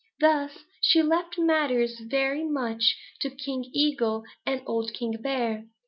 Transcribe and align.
Thus 0.19 0.57
she 0.81 1.03
left 1.03 1.37
matters 1.37 1.99
very 1.99 2.43
much 2.43 2.97
to 3.19 3.29
King 3.29 3.69
Eagle 3.71 4.23
and 4.47 4.63
old 4.65 4.95
King 4.95 5.21
Bear. 5.21 5.67